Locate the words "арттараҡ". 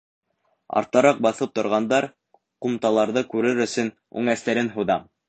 0.79-1.19